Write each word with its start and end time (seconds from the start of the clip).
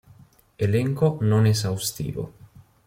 Elenco 0.65 1.07
non 1.29 1.43
esaustivo 1.53 2.23